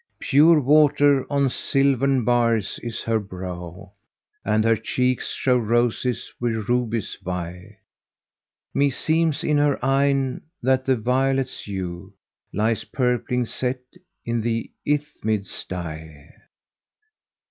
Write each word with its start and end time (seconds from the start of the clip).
Pure 0.19 0.61
water 0.61 1.31
on 1.31 1.47
silvern 1.47 2.25
bars 2.25 2.79
is 2.81 3.03
her 3.03 3.19
brow, 3.19 3.91
* 4.19 4.43
And 4.43 4.63
her 4.63 4.75
cheeks 4.75 5.27
show 5.31 5.55
roses 5.59 6.33
with 6.39 6.67
rubies 6.69 7.19
vie: 7.23 7.77
Meseems 8.73 9.43
in 9.43 9.59
her 9.59 9.77
eyne 9.85 10.41
that 10.63 10.85
the 10.85 10.95
violet's 10.95 11.65
hue 11.67 12.15
* 12.35 12.51
Lies 12.51 12.83
purpling 12.83 13.45
set 13.45 13.81
in 14.25 14.41
the 14.41 14.71
Ithmid's[FN#196] 14.87 15.67
dye." 15.67 16.29